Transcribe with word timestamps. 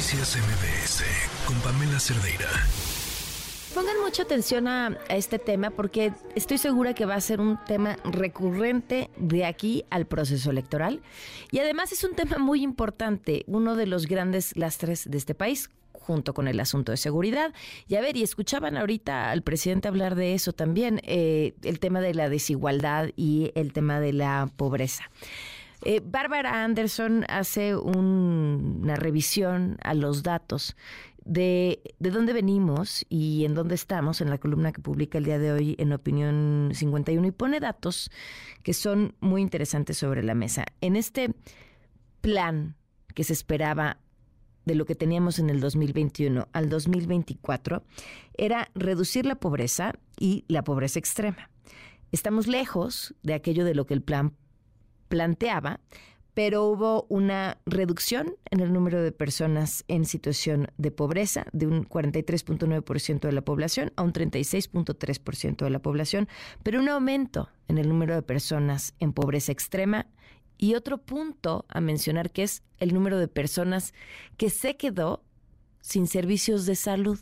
Noticias 0.00 0.38
MBS 0.38 1.04
con 1.44 1.60
Pamela 1.60 2.00
Cerdeira. 2.00 2.48
Pongan 3.74 4.00
mucha 4.02 4.22
atención 4.22 4.66
a, 4.66 4.96
este 5.10 5.38
tema 5.38 5.68
porque 5.68 6.14
estoy 6.34 6.56
segura 6.56 6.94
que 6.94 7.04
va 7.04 7.16
a 7.16 7.20
ser 7.20 7.38
un 7.38 7.58
tema 7.66 7.98
recurrente 8.04 9.10
de 9.18 9.44
aquí 9.44 9.84
al 9.90 10.06
proceso 10.06 10.50
electoral 10.50 11.02
y 11.50 11.58
además 11.58 11.92
es 11.92 12.02
un 12.02 12.14
tema 12.14 12.38
muy 12.38 12.62
importante, 12.62 13.44
uno 13.46 13.76
de 13.76 13.84
los 13.84 14.06
grandes 14.06 14.56
lastres 14.56 15.04
de 15.10 15.18
este 15.18 15.34
país 15.34 15.68
junto 15.92 16.32
con 16.32 16.48
el 16.48 16.60
asunto 16.60 16.92
de 16.92 16.96
seguridad. 16.96 17.52
Y 17.86 17.96
a 17.96 18.00
ver, 18.00 18.16
y 18.16 18.22
escuchaban 18.22 18.78
ahorita 18.78 19.30
al 19.30 19.42
presidente 19.42 19.86
hablar 19.86 20.14
de 20.14 20.32
eso 20.32 20.54
también, 20.54 21.02
eh, 21.04 21.52
el 21.62 21.78
tema 21.78 22.00
de 22.00 22.14
la 22.14 22.30
desigualdad 22.30 23.10
y 23.16 23.52
el 23.54 23.74
tema 23.74 24.00
de 24.00 24.14
la 24.14 24.50
pobreza. 24.56 25.10
Eh, 25.82 26.00
Bárbara 26.04 26.62
Anderson 26.64 27.24
hace 27.28 27.74
una 27.74 28.96
revisión 28.96 29.78
a 29.82 29.94
los 29.94 30.22
datos 30.22 30.76
de, 31.24 31.80
de 31.98 32.10
dónde 32.10 32.32
venimos 32.32 33.06
y 33.08 33.44
en 33.44 33.54
dónde 33.54 33.74
estamos 33.74 34.20
en 34.20 34.30
la 34.30 34.38
columna 34.38 34.72
que 34.72 34.82
publica 34.82 35.18
el 35.18 35.24
día 35.24 35.38
de 35.38 35.52
hoy 35.52 35.76
en 35.78 35.92
Opinión 35.92 36.70
51 36.74 37.26
y 37.26 37.30
pone 37.30 37.60
datos 37.60 38.10
que 38.62 38.74
son 38.74 39.14
muy 39.20 39.40
interesantes 39.40 39.96
sobre 39.96 40.22
la 40.22 40.34
mesa. 40.34 40.64
En 40.80 40.96
este 40.96 41.34
plan 42.20 42.76
que 43.14 43.24
se 43.24 43.32
esperaba 43.32 43.98
de 44.66 44.74
lo 44.74 44.84
que 44.84 44.94
teníamos 44.94 45.38
en 45.38 45.50
el 45.50 45.60
2021 45.60 46.48
al 46.52 46.68
2024 46.68 47.82
era 48.36 48.70
reducir 48.74 49.24
la 49.24 49.36
pobreza 49.36 49.94
y 50.18 50.44
la 50.48 50.62
pobreza 50.62 50.98
extrema. 50.98 51.50
Estamos 52.12 52.46
lejos 52.46 53.14
de 53.22 53.34
aquello 53.34 53.64
de 53.64 53.74
lo 53.74 53.86
que 53.86 53.94
el 53.94 54.02
plan 54.02 54.34
planteaba, 55.10 55.80
pero 56.32 56.64
hubo 56.64 57.04
una 57.10 57.58
reducción 57.66 58.36
en 58.50 58.60
el 58.60 58.72
número 58.72 59.02
de 59.02 59.12
personas 59.12 59.84
en 59.88 60.06
situación 60.06 60.68
de 60.78 60.90
pobreza 60.90 61.44
de 61.52 61.66
un 61.66 61.84
43.9% 61.86 63.20
de 63.20 63.32
la 63.32 63.42
población 63.42 63.92
a 63.96 64.02
un 64.02 64.12
36.3% 64.12 65.56
de 65.56 65.70
la 65.70 65.80
población, 65.80 66.28
pero 66.62 66.80
un 66.80 66.88
aumento 66.88 67.50
en 67.68 67.76
el 67.76 67.88
número 67.88 68.14
de 68.14 68.22
personas 68.22 68.94
en 69.00 69.12
pobreza 69.12 69.52
extrema 69.52 70.06
y 70.56 70.74
otro 70.74 70.98
punto 70.98 71.66
a 71.68 71.80
mencionar 71.80 72.30
que 72.30 72.44
es 72.44 72.62
el 72.78 72.94
número 72.94 73.18
de 73.18 73.28
personas 73.28 73.92
que 74.38 74.48
se 74.48 74.76
quedó 74.76 75.22
sin 75.80 76.06
servicios 76.06 76.66
de 76.66 76.76
salud. 76.76 77.18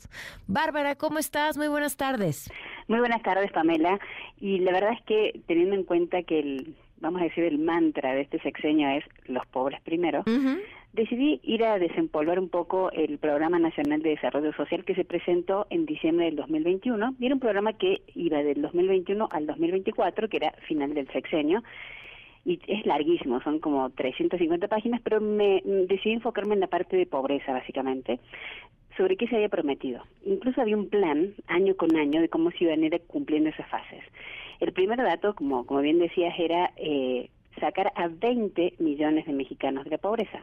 Bárbara, 0.47 0.97
¿cómo 0.97 1.19
estás? 1.19 1.56
Muy 1.56 1.69
buenas 1.69 1.97
tardes. 1.97 2.50
Muy 2.89 2.98
buenas 2.98 3.23
tardes, 3.23 3.50
Pamela. 3.52 3.98
Y 4.36 4.58
la 4.58 4.73
verdad 4.73 4.92
es 4.92 5.02
que 5.06 5.41
teniendo 5.47 5.77
en 5.77 5.84
cuenta 5.84 6.23
que 6.25 6.41
el 6.41 6.77
vamos 7.00 7.20
a 7.20 7.24
decir, 7.24 7.44
el 7.44 7.58
mantra 7.58 8.14
de 8.14 8.22
este 8.22 8.38
sexenio 8.41 8.88
es 8.91 9.04
los 9.27 9.46
pobres 9.46 9.80
primero, 9.82 10.24
decidí 10.92 11.40
ir 11.42 11.64
a 11.64 11.78
desempolvar 11.78 12.38
un 12.38 12.48
poco 12.48 12.90
el 12.92 13.18
Programa 13.18 13.58
Nacional 13.58 14.02
de 14.02 14.10
Desarrollo 14.10 14.52
Social 14.52 14.84
que 14.84 14.94
se 14.94 15.05
presentó 15.05 15.66
en 15.70 15.86
diciembre 15.86 16.27
del 16.27 16.36
2021. 16.36 17.14
Y 17.18 17.27
era 17.27 17.34
un 17.34 17.40
programa 17.40 17.72
que 17.74 18.02
iba 18.14 18.42
del 18.42 18.62
2021 18.62 19.28
al 19.30 19.46
2024, 19.46 20.28
que 20.28 20.36
era 20.38 20.52
final 20.66 20.94
del 20.94 21.08
sexenio. 21.08 21.62
Y 22.44 22.58
es 22.66 22.86
larguísimo, 22.86 23.40
son 23.42 23.58
como 23.58 23.90
350 23.90 24.68
páginas, 24.68 25.00
pero 25.02 25.20
me 25.20 25.60
decidí 25.64 26.12
enfocarme 26.12 26.55
en 26.55 26.60
la 26.60 26.66
parte 26.66 26.96
de 26.96 27.05
pobreza, 27.05 27.52
básicamente 27.52 28.20
sobre 28.98 29.16
qué 29.16 29.28
se 29.28 29.36
había 29.36 29.48
prometido. 29.48 30.02
Incluso 30.27 30.60
había 30.60 30.77
un 30.77 30.88
plan 30.88 31.33
año 31.46 31.74
con 31.77 31.96
año 31.96 32.20
de 32.20 32.28
cómo 32.28 32.50
se 32.50 32.64
iban 32.64 32.83
a 32.83 32.86
ir 32.86 33.00
cumpliendo 33.06 33.48
esas 33.48 33.68
fases. 33.68 34.02
El 34.61 34.73
primer 34.73 34.98
dato, 34.98 35.34
como, 35.34 35.64
como 35.67 35.81
bien 35.81 35.98
decías, 35.98 36.34
era 36.39 36.73
eh, 36.77 37.31
sacar 37.61 37.92
a 37.95 38.09
20 38.09 38.75
millones 38.78 39.27
de 39.27 39.33
mexicanos 39.33 39.84
de 39.84 39.91
la 39.91 39.98
pobreza. 39.98 40.42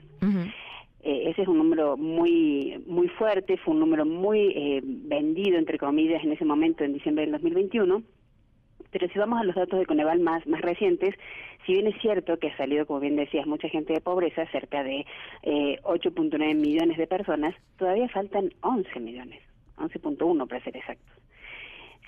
Eh, 1.03 1.29
ese 1.29 1.43
es 1.43 1.47
un 1.47 1.57
número 1.57 1.97
muy 1.97 2.81
muy 2.87 3.07
fuerte, 3.09 3.57
fue 3.57 3.73
un 3.73 3.79
número 3.81 4.05
muy 4.05 4.53
eh, 4.55 4.81
vendido, 4.83 5.57
entre 5.57 5.77
comillas, 5.77 6.23
en 6.23 6.31
ese 6.31 6.45
momento, 6.45 6.83
en 6.83 6.93
diciembre 6.93 7.25
del 7.25 7.33
2021. 7.33 8.01
Pero 8.91 9.07
si 9.09 9.19
vamos 9.19 9.39
a 9.39 9.43
los 9.43 9.55
datos 9.55 9.77
de 9.77 9.85
Coneval 9.85 10.21
más, 10.21 10.47
más 10.47 10.61
recientes, 10.61 11.13
si 11.65 11.73
bien 11.73 11.87
es 11.87 11.99
cierto 12.01 12.39
que 12.39 12.47
ha 12.47 12.57
salido, 12.57 12.85
como 12.85 13.01
bien 13.01 13.17
decías, 13.17 13.45
mucha 13.45 13.67
gente 13.67 13.91
de 13.91 13.99
pobreza, 13.99 14.45
cerca 14.51 14.83
de 14.83 15.05
8.9 15.43 16.55
millones 16.55 16.97
de 16.97 17.05
personas, 17.05 17.53
todavía 17.77 18.07
faltan 18.07 18.53
11 18.61 18.99
millones, 19.01 19.41
11.1 19.77 20.47
para 20.47 20.63
ser 20.63 20.77
exactos 20.77 21.14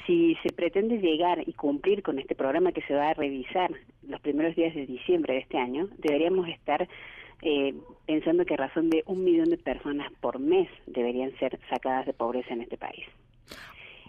si 0.07 0.35
se 0.41 0.49
pretende 0.53 0.97
llegar 0.97 1.43
y 1.45 1.53
cumplir 1.53 2.01
con 2.01 2.17
este 2.17 2.33
programa 2.33 2.71
que 2.71 2.81
se 2.83 2.95
va 2.95 3.09
a 3.09 3.13
revisar 3.13 3.71
los 4.07 4.21
primeros 4.21 4.55
días 4.55 4.73
de 4.73 4.87
diciembre 4.87 5.33
de 5.33 5.39
este 5.41 5.57
año, 5.57 5.89
deberíamos 5.97 6.47
estar 6.47 6.87
eh, 7.43 7.75
pensando 8.07 8.45
que 8.45 8.55
a 8.55 8.57
razón 8.57 8.89
de 8.89 9.03
un 9.05 9.23
millón 9.23 9.49
de 9.49 9.57
personas 9.57 10.11
por 10.21 10.39
mes 10.39 10.69
deberían 10.87 11.37
ser 11.37 11.59
sacadas 11.69 12.05
de 12.05 12.13
pobreza 12.13 12.53
en 12.53 12.61
este 12.61 12.77
país. 12.77 13.05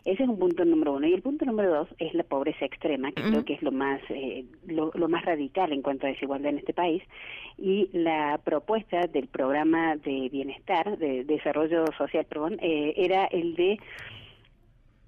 Ese 0.04 0.22
es 0.22 0.28
un 0.28 0.38
punto 0.38 0.64
número 0.64 0.94
uno. 0.94 1.06
Y 1.06 1.12
el 1.12 1.20
punto 1.20 1.44
número 1.44 1.70
dos 1.70 1.88
es 1.98 2.14
la 2.14 2.22
pobreza 2.22 2.64
extrema, 2.64 3.12
que 3.12 3.22
creo 3.22 3.44
que 3.44 3.54
es 3.54 3.62
lo 3.62 3.72
más, 3.72 4.00
eh, 4.08 4.46
lo, 4.66 4.90
más 5.08 5.24
radical 5.24 5.72
en 5.72 5.82
cuanto 5.82 6.06
a 6.06 6.10
desigualdad 6.10 6.52
en 6.52 6.58
este 6.58 6.72
país. 6.72 7.02
Y 7.58 7.90
la 7.92 8.40
propuesta 8.42 9.06
del 9.06 9.26
programa 9.26 9.96
de 9.96 10.30
bienestar, 10.30 10.96
de 10.96 11.24
desarrollo 11.24 11.84
social, 11.98 12.24
perdón, 12.24 12.58
eh, 12.62 12.94
era 12.96 13.26
el 13.26 13.54
de 13.56 13.78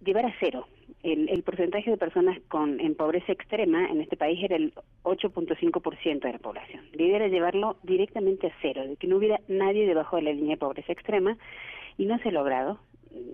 llevar 0.04 0.26
a 0.26 0.34
cero 0.38 0.66
el, 1.02 1.42
porcentaje 1.42 1.90
de 1.90 1.96
personas 1.96 2.38
con 2.48 2.80
en 2.80 2.94
pobreza 2.94 3.32
extrema 3.32 3.88
en 3.88 4.00
este 4.00 4.16
país 4.16 4.42
era 4.42 4.56
el 4.56 4.74
8.5% 5.02 6.20
de 6.20 6.32
la 6.32 6.38
población. 6.38 6.84
La 6.92 7.02
idea 7.02 7.16
era 7.16 7.28
llevarlo 7.28 7.76
directamente 7.82 8.48
a 8.48 8.52
cero, 8.60 8.86
de 8.86 8.96
que 8.96 9.06
no 9.06 9.16
hubiera 9.16 9.40
nadie 9.48 9.86
debajo 9.86 10.16
de 10.16 10.22
la 10.22 10.32
línea 10.32 10.52
de 10.52 10.58
pobreza 10.58 10.92
extrema 10.92 11.36
y 11.96 12.04
no 12.04 12.18
se 12.18 12.28
ha 12.28 12.32
logrado. 12.32 12.78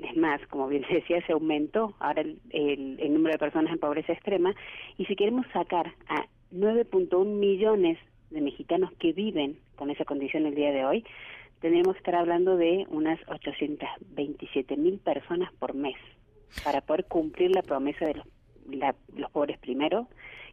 Es 0.08 0.16
más, 0.16 0.40
como 0.46 0.68
bien 0.68 0.84
decía, 0.90 1.24
se 1.26 1.32
aumentó 1.32 1.94
ahora 1.98 2.22
el, 2.22 2.38
el 2.52 3.12
número 3.12 3.32
de 3.32 3.38
personas 3.38 3.72
en 3.72 3.78
pobreza 3.78 4.12
extrema 4.12 4.54
y 4.96 5.04
si 5.06 5.16
queremos 5.16 5.46
sacar 5.52 5.92
a 6.08 6.26
9.1 6.54 7.24
millones 7.24 7.98
de 8.30 8.40
mexicanos 8.40 8.92
que 8.98 9.12
viven 9.12 9.58
con 9.76 9.90
esa 9.90 10.04
condición 10.04 10.46
el 10.46 10.54
día 10.54 10.70
de 10.70 10.84
hoy, 10.84 11.04
tendríamos 11.60 11.94
que 11.94 11.98
estar 11.98 12.14
hablando 12.14 12.56
de 12.56 12.86
unas 12.90 13.18
827 13.28 14.76
mil 14.76 14.98
personas 14.98 15.52
por 15.54 15.74
mes 15.74 15.96
para 16.64 16.80
poder 16.80 17.04
cumplir 17.06 17.50
la 17.50 17.62
promesa 17.62 18.06
de 18.06 18.14
los, 18.14 18.26
los 19.14 19.30
pobres 19.30 19.58
primero, 19.58 20.08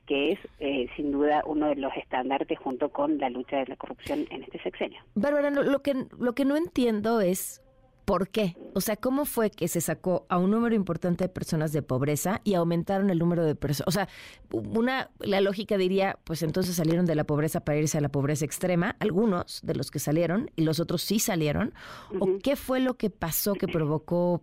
que 0.05 0.33
es 0.33 0.39
eh, 0.59 0.87
sin 0.95 1.11
duda 1.11 1.43
uno 1.45 1.67
de 1.67 1.75
los 1.75 1.95
estandartes 1.95 2.59
junto 2.59 2.89
con 2.89 3.17
la 3.17 3.29
lucha 3.29 3.57
de 3.57 3.67
la 3.67 3.75
corrupción 3.75 4.25
en 4.29 4.43
este 4.43 4.61
sexenio. 4.61 5.01
Bárbara, 5.15 5.49
lo 5.49 5.81
que, 5.81 6.05
lo 6.17 6.33
que 6.33 6.45
no 6.45 6.57
entiendo 6.57 7.21
es 7.21 7.63
¿Por 8.05 8.27
qué? 8.27 8.57
O 8.73 8.81
sea, 8.81 8.97
¿cómo 8.97 9.25
fue 9.25 9.49
que 9.49 9.67
se 9.67 9.79
sacó 9.79 10.25
a 10.27 10.37
un 10.37 10.51
número 10.51 10.75
importante 10.75 11.23
de 11.23 11.29
personas 11.29 11.71
de 11.71 11.81
pobreza 11.81 12.41
y 12.43 12.55
aumentaron 12.55 13.09
el 13.09 13.19
número 13.19 13.45
de 13.45 13.55
personas? 13.55 13.87
O 13.87 13.91
sea, 13.91 14.09
una, 14.51 15.09
la 15.19 15.39
lógica 15.39 15.77
diría, 15.77 16.19
pues 16.25 16.43
entonces 16.43 16.75
salieron 16.75 17.05
de 17.05 17.15
la 17.15 17.23
pobreza 17.23 17.61
para 17.61 17.77
irse 17.77 17.97
a 17.97 18.01
la 18.01 18.09
pobreza 18.09 18.43
extrema, 18.43 18.97
algunos 18.99 19.61
de 19.63 19.75
los 19.75 19.89
que 19.89 19.99
salieron 19.99 20.51
y 20.57 20.63
los 20.63 20.81
otros 20.81 21.01
sí 21.01 21.19
salieron. 21.19 21.73
¿O 22.19 22.39
qué 22.43 22.57
fue 22.57 22.81
lo 22.81 22.95
que 22.95 23.09
pasó 23.09 23.53
que 23.53 23.67
provocó 23.67 24.41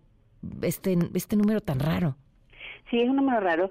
este, 0.61 0.97
este 1.13 1.35
número 1.35 1.61
tan 1.61 1.79
raro? 1.79 2.15
Sí, 2.89 2.99
es 3.01 3.09
un 3.09 3.15
número 3.17 3.39
raro. 3.39 3.69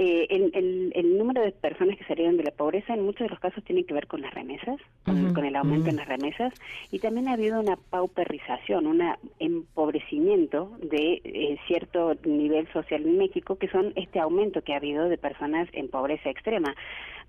Eh, 0.00 0.28
el, 0.30 0.92
el, 0.94 1.18
número 1.18 1.42
de 1.42 1.50
personas 1.50 1.98
que 1.98 2.04
salieron 2.04 2.36
de 2.36 2.44
la 2.44 2.52
pobreza 2.52 2.94
en 2.94 3.02
muchos 3.02 3.26
de 3.26 3.30
los 3.30 3.40
casos 3.40 3.64
tiene 3.64 3.82
que 3.82 3.94
ver 3.94 4.06
con 4.06 4.20
las 4.20 4.32
remesas, 4.32 4.78
con, 5.04 5.44
el 5.44 5.56
aumento 5.56 5.90
en 5.90 5.96
las 5.96 6.06
remesas, 6.06 6.54
y 6.92 7.00
también 7.00 7.26
ha 7.26 7.32
habido 7.32 7.58
una 7.58 7.74
pauperización, 7.74 8.86
un 8.86 9.02
empobrecimiento 9.40 10.70
de 10.80 11.20
eh, 11.24 11.58
cierto 11.66 12.14
nivel 12.24 12.68
social 12.72 13.02
en 13.02 13.18
México, 13.18 13.56
que 13.56 13.66
son 13.66 13.92
este 13.96 14.20
aumento 14.20 14.62
que 14.62 14.72
ha 14.72 14.76
habido 14.76 15.08
de 15.08 15.18
personas 15.18 15.68
en 15.72 15.88
pobreza 15.88 16.30
extrema. 16.30 16.76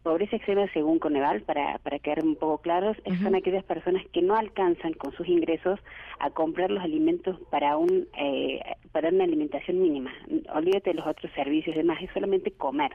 Pobreza 0.03 0.37
extrema, 0.37 0.65
según 0.71 0.97
Coneval, 0.99 1.41
para, 1.41 1.77
para 1.79 1.99
quedar 1.99 2.23
un 2.23 2.35
poco 2.35 2.59
claros, 2.59 2.95
son 3.21 3.35
aquellas 3.35 3.65
personas 3.65 4.05
que 4.13 4.21
no 4.21 4.33
alcanzan 4.33 4.93
con 4.93 5.11
sus 5.11 5.27
ingresos 5.27 5.77
a 6.19 6.29
comprar 6.29 6.71
los 6.71 6.81
alimentos 6.81 7.37
para 7.49 7.75
un 7.75 8.07
eh, 8.17 8.61
para 8.93 9.09
una 9.09 9.25
alimentación 9.25 9.81
mínima. 9.81 10.13
Olvídate 10.53 10.91
de 10.91 10.95
los 10.95 11.07
otros 11.07 11.31
servicios 11.33 11.75
y 11.75 11.79
demás, 11.79 12.01
es 12.01 12.09
solamente 12.13 12.51
comer. 12.59 12.91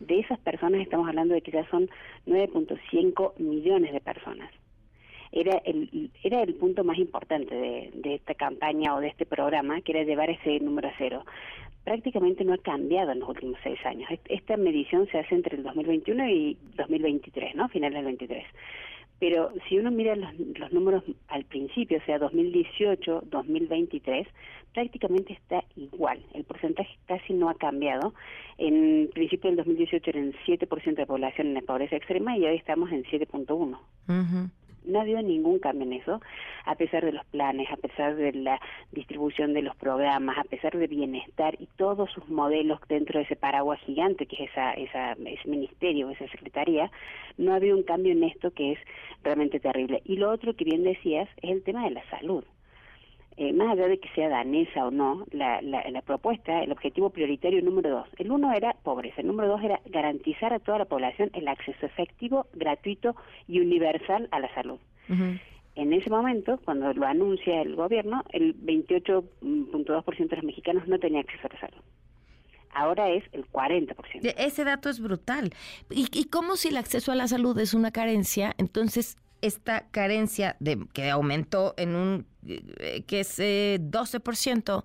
De 0.00 0.20
esas 0.20 0.38
personas 0.38 0.80
estamos 0.80 1.06
hablando 1.06 1.34
de 1.34 1.42
que 1.42 1.52
ya 1.52 1.68
son 1.68 1.90
9.5 2.26 3.38
millones 3.38 3.92
de 3.92 4.00
personas. 4.00 4.50
Era 5.32 5.58
el, 5.64 6.10
era 6.22 6.42
el 6.42 6.54
punto 6.54 6.84
más 6.84 6.96
importante 6.96 7.54
de, 7.54 7.90
de 7.94 8.14
esta 8.14 8.34
campaña 8.34 8.94
o 8.94 9.00
de 9.00 9.08
este 9.08 9.26
programa, 9.26 9.82
que 9.82 9.92
era 9.92 10.04
llevar 10.04 10.30
ese 10.30 10.60
número 10.60 10.88
a 10.88 10.94
cero 10.96 11.24
prácticamente 11.86 12.44
no 12.44 12.52
ha 12.52 12.58
cambiado 12.58 13.12
en 13.12 13.20
los 13.20 13.28
últimos 13.28 13.60
seis 13.62 13.78
años. 13.86 14.10
Esta 14.28 14.56
medición 14.56 15.06
se 15.06 15.20
hace 15.20 15.36
entre 15.36 15.56
el 15.56 15.62
2021 15.62 16.28
y 16.30 16.58
2023, 16.76 17.54
¿no? 17.54 17.68
Final 17.68 17.92
del 17.92 18.04
23. 18.06 18.44
Pero 19.20 19.52
si 19.68 19.78
uno 19.78 19.92
mira 19.92 20.16
los, 20.16 20.34
los 20.58 20.72
números 20.72 21.04
al 21.28 21.44
principio, 21.44 21.98
o 21.98 22.04
sea, 22.04 22.18
2018, 22.18 23.22
2023, 23.26 24.26
prácticamente 24.74 25.34
está 25.34 25.62
igual. 25.76 26.20
El 26.34 26.42
porcentaje 26.42 26.90
casi 27.06 27.34
no 27.34 27.48
ha 27.48 27.54
cambiado. 27.54 28.14
En 28.58 29.10
principio 29.12 29.50
del 29.50 29.58
2018 29.58 30.10
eran 30.10 30.32
7% 30.46 30.94
de 30.94 31.06
población 31.06 31.48
en 31.48 31.54
la 31.54 31.60
pobreza 31.60 31.96
extrema 31.96 32.36
y 32.38 32.44
hoy 32.46 32.56
estamos 32.56 32.90
en 32.90 33.04
7.1. 33.04 33.78
No 34.86 35.00
ha 35.00 35.02
habido 35.02 35.20
ningún 35.20 35.58
cambio 35.58 35.84
en 35.84 35.94
eso, 35.94 36.20
a 36.64 36.76
pesar 36.76 37.04
de 37.04 37.10
los 37.10 37.26
planes, 37.26 37.68
a 37.72 37.76
pesar 37.76 38.14
de 38.14 38.32
la 38.32 38.60
distribución 38.92 39.52
de 39.52 39.62
los 39.62 39.74
programas, 39.74 40.38
a 40.38 40.44
pesar 40.44 40.78
de 40.78 40.86
bienestar 40.86 41.56
y 41.58 41.66
todos 41.76 42.08
sus 42.12 42.28
modelos 42.28 42.78
dentro 42.88 43.18
de 43.18 43.24
ese 43.24 43.34
paraguas 43.34 43.80
gigante 43.80 44.26
que 44.26 44.44
es 44.44 44.50
esa, 44.50 44.72
esa, 44.74 45.12
ese 45.12 45.48
ministerio, 45.48 46.08
esa 46.10 46.28
secretaría, 46.28 46.90
no 47.36 47.52
ha 47.52 47.56
habido 47.56 47.76
un 47.76 47.82
cambio 47.82 48.12
en 48.12 48.22
esto 48.22 48.52
que 48.52 48.72
es 48.72 48.78
realmente 49.24 49.58
terrible. 49.58 50.02
Y 50.04 50.16
lo 50.16 50.30
otro 50.30 50.54
que 50.54 50.64
bien 50.64 50.84
decías 50.84 51.28
es 51.42 51.50
el 51.50 51.64
tema 51.64 51.84
de 51.84 51.90
la 51.90 52.08
salud. 52.08 52.44
Eh, 53.38 53.52
más 53.52 53.72
allá 53.72 53.86
de 53.86 53.98
que 53.98 54.08
sea 54.14 54.30
danesa 54.30 54.86
o 54.86 54.90
no, 54.90 55.26
la, 55.30 55.60
la, 55.60 56.00
propuesta, 56.00 56.62
el 56.62 56.72
objetivo 56.72 57.10
prioritario 57.10 57.60
número 57.60 57.90
dos. 57.90 58.08
El 58.16 58.30
uno 58.30 58.50
era 58.50 58.74
pobreza, 58.82 59.20
el 59.20 59.26
número 59.26 59.48
dos 59.48 59.62
era 59.62 59.78
garantizar 59.84 60.54
a 60.54 60.58
toda 60.58 60.78
la 60.78 60.84
población 60.86 61.30
el 61.34 61.46
acceso 61.46 61.84
efectivo, 61.84 62.46
gratuito 62.54 63.14
y 63.46 63.60
universal 63.60 64.28
a 64.30 64.40
la 64.40 64.54
salud. 64.54 64.78
En 65.74 65.92
ese 65.92 66.08
momento, 66.08 66.58
cuando 66.64 66.94
lo 66.94 67.06
anuncia 67.06 67.60
el 67.60 67.76
gobierno, 67.76 68.24
el 68.30 68.56
28.2% 68.56 70.28
de 70.28 70.36
los 70.36 70.44
mexicanos 70.44 70.88
no 70.88 70.98
tenía 70.98 71.20
acceso 71.20 71.46
a 71.46 71.52
la 71.52 71.60
salud. 71.60 71.82
Ahora 72.70 73.10
es 73.10 73.24
el 73.32 73.46
40%. 73.46 74.34
Ese 74.38 74.64
dato 74.64 74.88
es 74.88 75.00
brutal. 75.00 75.52
¿Y, 75.90 76.06
¿Y 76.12 76.24
cómo 76.24 76.56
si 76.56 76.68
el 76.68 76.78
acceso 76.78 77.12
a 77.12 77.14
la 77.14 77.28
salud 77.28 77.58
es 77.58 77.74
una 77.74 77.90
carencia? 77.90 78.54
Entonces, 78.56 79.18
esta 79.46 79.88
carencia 79.90 80.56
de 80.60 80.86
que 80.92 81.10
aumentó 81.10 81.74
en 81.76 81.94
un 81.94 82.26
eh, 82.46 83.04
que 83.06 83.20
es 83.20 83.38
eh, 83.38 83.78
12% 83.80 84.84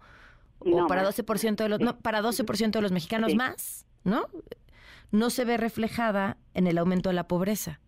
o 0.59 0.87
para 0.87 1.03
12% 1.03 1.55
de 1.55 1.69
los 1.69 1.79
no, 1.79 1.97
para 1.99 2.21
12% 2.21 2.71
de 2.71 2.81
los 2.81 2.91
mexicanos 2.91 3.35
más, 3.35 3.85
¿no? 4.03 4.25
No 5.11 5.29
se 5.29 5.43
ve 5.45 5.57
reflejada 5.57 6.37
en 6.53 6.67
el 6.67 6.77
aumento 6.77 7.09
de 7.09 7.15
la 7.15 7.27
pobreza. 7.27 7.79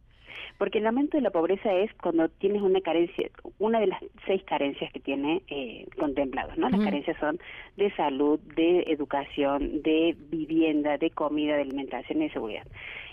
Porque 0.58 0.80
el 0.80 0.88
aumento 0.88 1.18
de 1.18 1.22
la 1.22 1.31
pobreza 1.31 1.74
es 1.74 1.92
cuando 1.96 2.30
tienes 2.30 2.62
una 2.62 2.80
carencia, 2.81 3.30
una 3.60 3.80
de 3.80 3.88
las 3.88 4.02
seis 4.25 4.44
carencias 4.44 4.92
que 4.94 5.00
tiene 5.00 5.42
eh, 5.48 5.88
contemplados, 5.98 6.58
¿no? 6.58 6.70
Las 6.70 6.80
carencias 6.80 7.18
son 7.20 7.40
de 7.75 7.94
salud, 7.96 8.40
de 8.56 8.81
educación, 8.88 9.81
de 9.81 10.16
vivienda, 10.30 10.98
de 10.98 11.10
comida, 11.10 11.56
de 11.56 11.64
alimentación 11.64 12.22
y 12.22 12.28
de 12.28 12.34
seguridad. 12.34 12.68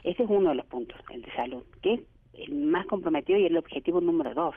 Ese 0.05 0.23
es 0.23 0.31
uno 0.31 0.51
de 0.51 0.57
los 0.57 0.67
puntos, 0.67 1.01
el 1.11 1.23
de 1.23 1.33
salud, 1.33 1.65
que 1.83 2.03
el 2.43 2.55
más 2.55 2.87
comprometido 2.87 3.39
y 3.39 3.47
el 3.47 3.57
objetivo 3.57 4.01
número 4.01 4.35
dos. 4.35 4.55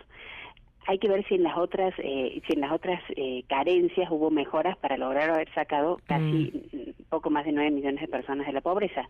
Hay 0.86 1.00
que 1.00 1.08
ver 1.08 1.26
si 1.28 1.36
en 1.36 1.44
las 1.44 1.58
otras, 1.58 1.94
eh, 2.00 2.42
si 2.46 2.54
en 2.54 2.62
las 2.62 2.72
otras 2.74 3.02
eh, 3.16 3.44
carencias 3.48 4.12
hubo 4.12 4.30
mejoras 4.30 4.78
para 4.78 4.98
lograr 4.98 5.30
haber 5.30 5.54
sacado 5.54 6.00
casi 6.06 6.52
mm. 6.74 7.04
poco 7.10 7.30
más 7.30 7.46
de 7.46 7.54
nueve 7.54 7.72
millones 7.72 8.02
de 8.02 8.08
personas 8.08 8.48
de 8.48 8.54
la 8.54 8.62
pobreza. 8.62 9.08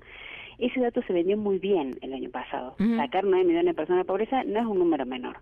Ese 0.58 0.80
dato 0.80 1.02
se 1.04 1.14
vendió 1.14 1.38
muy 1.38 1.60
bien 1.60 1.96
el 2.02 2.14
año 2.14 2.30
pasado. 2.30 2.76
Sacar 2.98 3.24
9 3.24 3.46
millones 3.46 3.68
de 3.68 3.74
personas 3.74 4.04
de 4.04 4.08
pobreza 4.08 4.44
no 4.44 4.60
es 4.60 4.66
un 4.66 4.80
número 4.80 5.06
menor. 5.06 5.38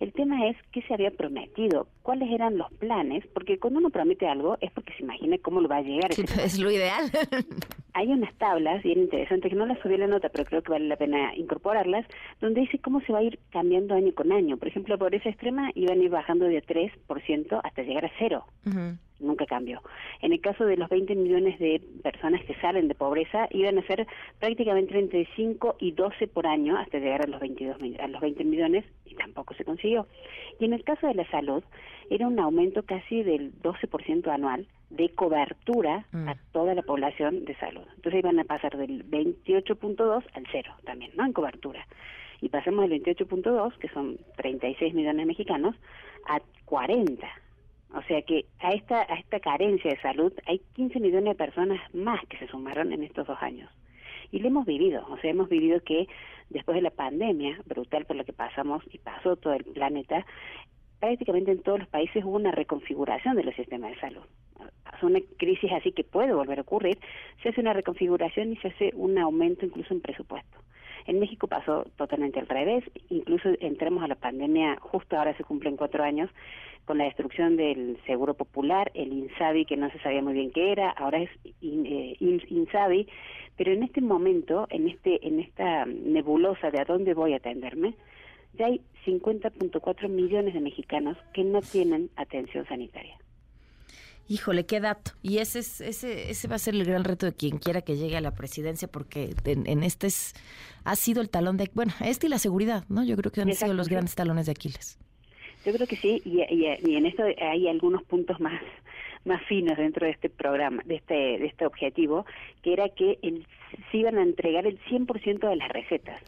El 0.00 0.12
tema 0.12 0.48
es 0.48 0.56
qué 0.72 0.82
se 0.82 0.94
había 0.94 1.10
prometido, 1.10 1.86
cuáles 2.02 2.30
eran 2.30 2.58
los 2.58 2.72
planes, 2.74 3.24
porque 3.32 3.58
cuando 3.58 3.78
uno 3.78 3.90
promete 3.90 4.26
algo 4.26 4.58
es 4.60 4.70
porque 4.72 4.92
se 4.94 5.04
imagina 5.04 5.38
cómo 5.38 5.60
lo 5.60 5.68
va 5.68 5.76
a 5.76 5.82
llegar. 5.82 6.12
Sí, 6.12 6.24
es 6.42 6.58
lo 6.58 6.70
ideal. 6.70 7.10
Hay 7.96 8.08
unas 8.08 8.34
tablas 8.34 8.82
bien 8.82 8.98
interesantes 8.98 9.50
que 9.50 9.56
no 9.56 9.66
las 9.66 9.78
subí 9.78 9.96
la 9.96 10.08
nota, 10.08 10.28
pero 10.28 10.44
creo 10.44 10.62
que 10.62 10.72
vale 10.72 10.88
la 10.88 10.96
pena 10.96 11.34
incorporarlas, 11.36 12.04
donde 12.40 12.62
dice 12.62 12.80
cómo 12.80 13.00
se 13.02 13.12
va 13.12 13.20
a 13.20 13.22
ir 13.22 13.38
cambiando 13.50 13.94
año 13.94 14.12
con 14.14 14.32
año. 14.32 14.56
Por 14.56 14.66
ejemplo, 14.66 14.94
la 14.94 14.98
pobreza 14.98 15.28
extrema 15.28 15.70
iban 15.76 16.00
a 16.00 16.02
ir 16.02 16.10
bajando 16.10 16.46
de 16.46 16.60
3% 16.60 17.60
hasta 17.62 17.82
llegar 17.82 18.04
a 18.04 18.10
cero 18.18 18.44
nunca 19.20 19.46
cambió. 19.46 19.82
En 20.20 20.32
el 20.32 20.40
caso 20.40 20.64
de 20.64 20.76
los 20.76 20.88
20 20.88 21.14
millones 21.14 21.58
de 21.58 21.80
personas 22.02 22.44
que 22.44 22.54
salen 22.56 22.88
de 22.88 22.94
pobreza, 22.94 23.48
iban 23.50 23.78
a 23.78 23.86
ser 23.86 24.06
prácticamente 24.38 24.92
35 24.92 25.76
y 25.80 25.92
12 25.92 26.28
por 26.28 26.46
año 26.46 26.76
hasta 26.76 26.98
llegar 26.98 27.22
a 27.22 27.26
los 27.26 27.40
22 27.40 27.76
a 28.00 28.08
los 28.08 28.20
20 28.20 28.44
millones 28.44 28.84
y 29.04 29.14
tampoco 29.14 29.54
se 29.54 29.64
consiguió. 29.64 30.06
Y 30.58 30.64
en 30.64 30.72
el 30.72 30.84
caso 30.84 31.06
de 31.06 31.14
la 31.14 31.28
salud, 31.30 31.62
era 32.10 32.26
un 32.26 32.38
aumento 32.38 32.82
casi 32.82 33.22
del 33.22 33.52
12% 33.62 34.28
anual 34.28 34.66
de 34.90 35.08
cobertura 35.10 36.06
a 36.12 36.34
mm. 36.34 36.38
toda 36.52 36.74
la 36.74 36.82
población 36.82 37.44
de 37.44 37.56
salud. 37.56 37.84
Entonces 37.96 38.20
iban 38.20 38.38
a 38.38 38.44
pasar 38.44 38.76
del 38.76 39.08
28.2 39.10 40.24
al 40.32 40.46
cero 40.52 40.72
también, 40.84 41.10
¿no? 41.16 41.24
En 41.24 41.32
cobertura. 41.32 41.86
Y 42.40 42.48
pasamos 42.50 42.88
del 42.88 43.02
28.2, 43.02 43.78
que 43.78 43.88
son 43.88 44.18
36 44.36 44.92
millones 44.94 45.22
de 45.22 45.26
mexicanos, 45.26 45.74
a 46.28 46.40
40 46.66 47.26
o 47.94 48.02
sea 48.02 48.22
que 48.22 48.46
a 48.60 48.72
esta, 48.72 49.02
a 49.02 49.18
esta 49.18 49.40
carencia 49.40 49.90
de 49.90 50.00
salud 50.00 50.32
hay 50.46 50.60
15 50.74 51.00
millones 51.00 51.24
de 51.24 51.34
personas 51.34 51.80
más 51.94 52.24
que 52.26 52.38
se 52.38 52.48
sumaron 52.48 52.92
en 52.92 53.02
estos 53.02 53.26
dos 53.26 53.38
años. 53.40 53.70
Y 54.32 54.40
lo 54.40 54.48
hemos 54.48 54.66
vivido, 54.66 55.06
o 55.08 55.16
sea, 55.18 55.30
hemos 55.30 55.48
vivido 55.48 55.80
que 55.80 56.08
después 56.50 56.74
de 56.74 56.82
la 56.82 56.90
pandemia, 56.90 57.58
brutal 57.66 58.04
por 58.04 58.16
lo 58.16 58.24
que 58.24 58.32
pasamos 58.32 58.82
y 58.92 58.98
pasó 58.98 59.36
todo 59.36 59.54
el 59.54 59.64
planeta, 59.64 60.26
prácticamente 60.98 61.52
en 61.52 61.62
todos 61.62 61.80
los 61.80 61.88
países 61.88 62.24
hubo 62.24 62.36
una 62.36 62.50
reconfiguración 62.50 63.36
de 63.36 63.44
los 63.44 63.54
sistemas 63.54 63.92
de 63.92 64.00
salud. 64.00 64.22
Es 64.96 65.02
una 65.02 65.20
crisis 65.38 65.70
así 65.72 65.92
que 65.92 66.04
puede 66.04 66.32
volver 66.32 66.58
a 66.58 66.62
ocurrir, 66.62 66.98
se 67.42 67.50
hace 67.50 67.60
una 67.60 67.74
reconfiguración 67.74 68.52
y 68.52 68.56
se 68.56 68.68
hace 68.68 68.90
un 68.94 69.18
aumento 69.18 69.66
incluso 69.66 69.92
en 69.92 70.00
presupuesto. 70.00 70.63
En 71.06 71.18
México 71.20 71.46
pasó 71.46 71.84
totalmente 71.96 72.40
al 72.40 72.48
revés, 72.48 72.84
incluso 73.10 73.50
entramos 73.60 74.02
a 74.02 74.08
la 74.08 74.14
pandemia, 74.14 74.76
justo 74.80 75.16
ahora 75.16 75.36
se 75.36 75.44
cumplen 75.44 75.76
cuatro 75.76 76.02
años, 76.02 76.30
con 76.84 76.98
la 76.98 77.04
destrucción 77.04 77.56
del 77.56 77.98
Seguro 78.06 78.34
Popular, 78.34 78.90
el 78.94 79.12
INSABI, 79.12 79.64
que 79.64 79.76
no 79.76 79.90
se 79.90 79.98
sabía 80.00 80.22
muy 80.22 80.34
bien 80.34 80.50
qué 80.50 80.72
era, 80.72 80.90
ahora 80.90 81.18
es 81.18 81.30
eh, 81.62 82.16
INSABI, 82.20 83.08
pero 83.56 83.72
en 83.72 83.82
este 83.82 84.00
momento, 84.00 84.66
en, 84.70 84.88
este, 84.88 85.26
en 85.26 85.40
esta 85.40 85.86
nebulosa 85.86 86.70
de 86.70 86.80
a 86.80 86.84
dónde 86.84 87.14
voy 87.14 87.32
a 87.32 87.36
atenderme, 87.36 87.94
ya 88.54 88.66
hay 88.66 88.80
50.4 89.06 90.08
millones 90.08 90.54
de 90.54 90.60
mexicanos 90.60 91.16
que 91.32 91.44
no 91.44 91.60
tienen 91.60 92.10
atención 92.16 92.66
sanitaria. 92.66 93.16
Híjole, 94.28 94.64
qué 94.64 94.80
dato. 94.80 95.12
Y 95.22 95.38
ese, 95.38 95.58
es, 95.58 95.80
ese, 95.80 96.30
ese 96.30 96.48
va 96.48 96.56
a 96.56 96.58
ser 96.58 96.74
el 96.74 96.84
gran 96.84 97.04
reto 97.04 97.26
de 97.26 97.34
quien 97.34 97.58
quiera 97.58 97.82
que 97.82 97.96
llegue 97.96 98.16
a 98.16 98.20
la 98.20 98.34
presidencia, 98.34 98.88
porque 98.88 99.34
en, 99.44 99.82
este 99.82 100.06
es, 100.06 100.34
ha 100.84 100.96
sido 100.96 101.20
el 101.20 101.28
talón 101.28 101.56
de... 101.56 101.70
Bueno, 101.74 101.92
este 102.00 102.26
y 102.26 102.30
la 102.30 102.38
seguridad, 102.38 102.84
¿no? 102.88 103.04
Yo 103.04 103.16
creo 103.16 103.30
que 103.30 103.42
han 103.42 103.52
sido 103.52 103.74
los 103.74 103.88
grandes 103.88 104.14
talones 104.14 104.46
de 104.46 104.52
Aquiles. 104.52 104.98
Yo 105.66 105.72
creo 105.72 105.86
que 105.86 105.96
sí, 105.96 106.20
y, 106.24 106.42
y, 106.42 106.96
en 106.96 107.06
esto 107.06 107.22
hay 107.40 107.68
algunos 107.68 108.02
puntos 108.04 108.38
más 108.38 108.60
más 109.24 109.42
finos 109.46 109.78
dentro 109.78 110.04
de 110.04 110.12
este 110.12 110.28
programa, 110.28 110.82
de 110.84 110.96
este, 110.96 111.14
de 111.14 111.46
este 111.46 111.64
objetivo, 111.64 112.26
que 112.62 112.74
era 112.74 112.90
que 112.90 113.18
el, 113.22 113.46
se 113.90 113.96
iban 113.96 114.18
a 114.18 114.22
entregar 114.22 114.66
el 114.66 114.78
100% 114.84 115.48
de 115.48 115.56
las 115.56 115.68
recetas. 115.70 116.22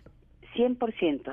100% 0.54 1.32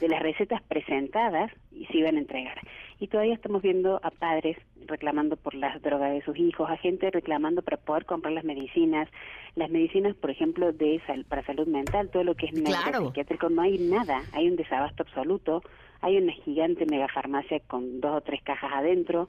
de 0.00 0.08
las 0.08 0.20
recetas 0.20 0.60
presentadas 0.62 1.52
y 1.70 1.86
se 1.86 1.98
iban 1.98 2.16
a 2.16 2.18
entregar. 2.18 2.58
Y 2.98 3.06
todavía 3.06 3.34
estamos 3.34 3.62
viendo 3.62 4.00
a 4.02 4.10
padres 4.10 4.56
reclamando 4.94 5.36
por 5.36 5.54
las 5.54 5.82
drogas 5.82 6.12
de 6.12 6.22
sus 6.22 6.38
hijos, 6.38 6.70
a 6.70 6.76
gente 6.76 7.10
reclamando 7.10 7.62
para 7.62 7.76
poder 7.76 8.04
comprar 8.06 8.32
las 8.32 8.44
medicinas, 8.44 9.08
las 9.56 9.70
medicinas, 9.70 10.14
por 10.14 10.30
ejemplo, 10.30 10.72
de 10.72 11.00
para 11.28 11.44
salud 11.44 11.66
mental, 11.66 12.10
todo 12.10 12.24
lo 12.24 12.34
que 12.34 12.46
es 12.46 12.52
claro. 12.52 13.06
psiquiátrico, 13.06 13.48
no 13.48 13.62
hay 13.62 13.78
nada, 13.78 14.22
hay 14.32 14.48
un 14.48 14.56
desabasto 14.56 15.02
absoluto 15.02 15.62
hay 16.04 16.18
una 16.18 16.32
gigante 16.32 16.84
megafarmacia 16.84 17.60
con 17.60 18.00
dos 18.02 18.18
o 18.18 18.20
tres 18.20 18.42
cajas 18.42 18.70
adentro. 18.74 19.26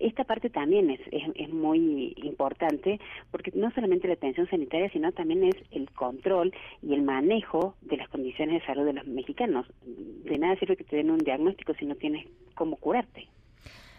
Esta 0.00 0.24
parte 0.24 0.50
también 0.50 0.90
es, 0.90 1.00
es, 1.12 1.48
muy 1.48 2.12
importante 2.16 2.98
porque 3.30 3.52
no 3.54 3.70
solamente 3.70 4.08
la 4.08 4.14
atención 4.14 4.48
sanitaria, 4.48 4.90
sino 4.90 5.12
también 5.12 5.44
es 5.44 5.54
el 5.70 5.88
control 5.92 6.52
y 6.82 6.94
el 6.94 7.02
manejo 7.02 7.74
de 7.82 7.98
las 7.98 8.08
condiciones 8.08 8.60
de 8.60 8.66
salud 8.66 8.84
de 8.84 8.94
los 8.94 9.06
mexicanos. 9.06 9.66
De 9.84 10.38
nada 10.38 10.56
sirve 10.56 10.76
que 10.76 10.84
te 10.84 10.96
den 10.96 11.12
un 11.12 11.18
diagnóstico 11.18 11.72
si 11.74 11.84
no 11.84 11.94
tienes 11.94 12.26
cómo 12.56 12.76
curarte. 12.76 13.28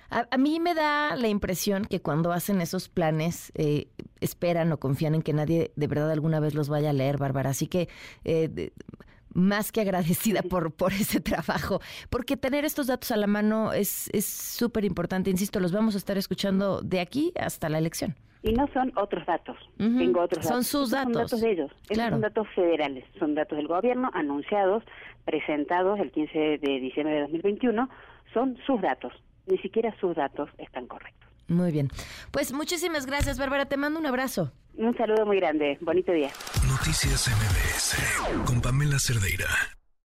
A, 0.10 0.38
mí 0.38 0.60
me 0.60 0.74
da 0.74 1.16
la 1.16 1.28
impresión 1.28 1.86
que 1.86 2.02
cuando 2.02 2.32
hacen 2.32 2.62
esos 2.62 2.90
planes 2.90 3.52
eh, 3.56 3.88
esperan 4.22 4.72
o 4.72 4.80
confían 4.80 5.16
en 5.16 5.22
que 5.22 5.34
nadie 5.34 5.72
de 5.76 5.88
verdad 5.88 6.12
alguna 6.12 6.40
vez 6.40 6.56
los 6.56 6.70
vaya 6.70 6.90
a 6.90 6.94
leer, 6.94 7.18
Bárbara. 7.18 7.52
Así 7.52 7.68
que 7.68 7.90
eh, 8.26 8.72
más 9.34 9.72
que 9.72 9.82
agradecida 9.82 10.42
por, 10.42 10.72
por 10.74 10.94
ese 10.94 11.20
trabajo, 11.20 11.80
porque 12.10 12.38
tener 12.38 12.66
estos 12.66 12.88
datos 12.88 13.12
a 13.12 13.18
la 13.18 13.28
mano 13.28 13.74
es 13.74 14.10
súper 14.26 14.86
importante. 14.86 15.30
Insisto, 15.30 15.60
los 15.60 15.72
vamos 15.72 15.96
a 15.96 15.98
estar 15.98 16.18
escuchando 16.18 16.82
de 16.82 17.00
aquí 17.00 17.32
hasta 17.40 17.70
la 17.70 17.78
elección. 17.78 18.16
Y 18.42 18.54
no 18.54 18.68
son 18.74 18.94
otros 18.96 19.26
datos, 19.26 19.58
tengo 19.78 20.22
otros 20.22 20.46
son 20.46 20.64
sus 20.64 20.92
datos. 20.92 21.14
Son 21.14 21.24
datos 21.24 21.42
de 21.42 21.52
ellos, 21.52 21.72
son 21.94 22.22
datos 22.22 22.48
federales, 22.56 23.04
son 23.20 23.36
datos 23.36 23.58
del 23.58 23.68
gobierno 23.68 24.10
anunciados, 24.14 24.84
presentados 25.26 26.00
el 26.00 26.10
15 26.12 26.60
de 26.60 26.80
diciembre 26.80 27.16
de 27.16 27.22
2021, 27.24 27.90
son 28.34 28.58
sus 28.66 28.80
datos, 28.82 29.12
ni 29.50 29.58
siquiera 29.58 29.94
sus 30.00 30.16
datos 30.16 30.50
están 30.58 30.88
correctos. 30.88 31.30
Muy 31.48 31.72
bien. 31.72 31.90
Pues 32.32 32.54
muchísimas 32.54 33.06
gracias, 33.06 33.40
Bárbara. 33.40 33.66
Te 33.66 33.78
mando 33.78 34.00
un 34.00 34.06
abrazo. 34.06 34.52
Un 34.76 34.96
saludo 34.96 35.26
muy 35.26 35.38
grande. 35.38 35.78
Bonito 35.82 36.12
día. 36.12 36.30
Noticias 36.68 37.28
MBS 37.28 38.46
con 38.46 38.62
Pamela 38.62 39.00
Cerdeira. 39.00 39.48